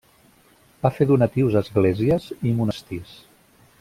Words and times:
Va 0.85 0.91
fer 0.95 1.07
donatius 1.11 1.57
a 1.59 1.63
esglésies 1.67 2.27
i 2.49 2.55
monestirs. 2.63 3.13